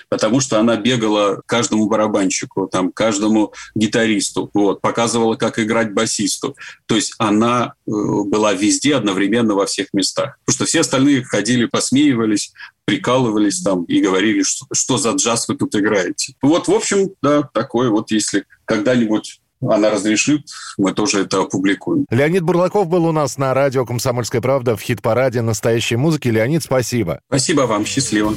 Потому 0.09 0.41
что 0.41 0.59
она 0.59 0.77
бегала 0.77 1.43
каждому 1.47 1.89
барабанщику, 1.89 2.67
там, 2.67 2.93
каждому 2.93 3.53
гитаристу, 3.75 4.51
вот, 4.55 4.81
показывала, 4.81 5.37
как 5.37 5.59
играть 5.59 5.93
басисту. 5.93 6.57
То 6.87 6.95
есть 6.95 7.15
она 7.19 7.75
э, 7.87 7.91
была 7.91 8.53
везде 8.53 8.97
одновременно 8.97 9.55
во 9.55 9.67
всех 9.67 9.89
местах. 9.93 10.39
Потому 10.45 10.55
что 10.55 10.65
все 10.67 10.81
остальные 10.81 11.25
ходили, 11.25 11.67
посмеивались, 11.67 12.53
прикалывались 12.85 13.61
там 13.61 13.85
и 13.85 14.01
говорили, 14.01 14.43
что, 14.43 14.67
что 14.73 14.97
за 14.97 15.11
джаз 15.13 15.49
вы 15.49 15.57
тут 15.57 15.75
играете. 15.75 16.35
Вот, 16.41 16.69
в 16.69 16.73
общем, 16.73 17.11
да, 17.23 17.43
такое 17.43 17.91
вот, 17.91 18.11
если 18.11 18.45
когда-нибудь 18.65 19.41
она 19.61 19.91
разрешит, 19.91 20.47
мы 20.77 20.93
тоже 20.93 21.23
это 21.23 21.41
опубликуем. 21.41 22.07
Леонид 22.11 22.43
Бурлаков 22.43 22.89
был 22.89 23.07
у 23.07 23.13
нас 23.13 23.39
на 23.39 23.55
радио 23.55 23.85
«Комсомольская 23.85 24.41
правда» 24.41 24.77
в 24.77 24.81
хит-параде 24.81 25.43
настоящей 25.43 25.97
музыки. 25.97 26.29
Леонид, 26.29 26.63
спасибо. 26.63 27.21
Спасибо 27.29 27.63
вам, 27.63 27.85
счастливо. 27.85 28.35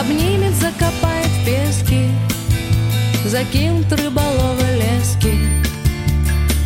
Обнимет, 0.00 0.54
закопает 0.54 1.26
в 1.26 1.44
пески, 1.44 2.08
закинут 3.26 3.92
рыболовы 3.92 4.64
лески, 4.78 5.34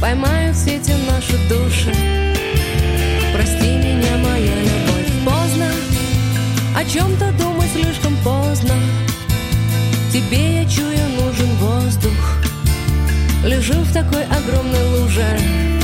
поймают 0.01 0.57
сети 0.57 0.95
наши 1.11 1.37
души. 1.49 1.93
Прости 3.35 3.77
меня, 3.77 4.17
моя 4.19 4.55
любовь, 4.61 5.11
поздно, 5.25 5.69
о 6.77 6.85
чем-то 6.85 7.33
думать 7.33 7.71
слишком 7.73 8.17
поздно. 8.23 8.75
Тебе, 10.13 10.63
я 10.63 10.69
чую, 10.69 10.97
нужен 11.21 11.49
воздух. 11.57 12.39
Лежу 13.45 13.75
в 13.75 13.93
такой 13.93 14.23
огромной 14.25 15.01
луже. 15.01 15.84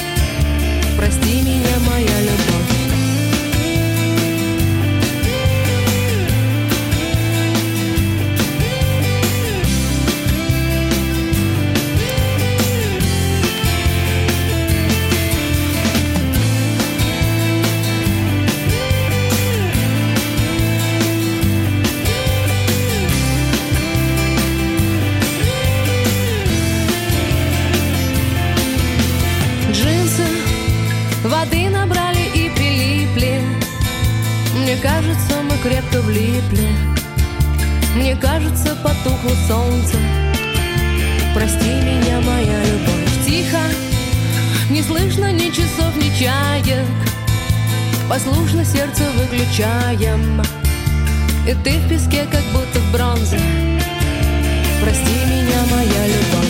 Послушно 48.11 48.64
сердце 48.64 49.05
выключаем. 49.12 50.42
И 51.46 51.55
ты 51.62 51.79
в 51.79 51.88
песке, 51.88 52.27
как 52.29 52.42
будто 52.53 52.81
в 52.81 52.92
бронзе. 52.92 53.38
Прости 54.83 55.14
меня, 55.29 55.61
моя 55.70 56.07
любовь. 56.09 56.50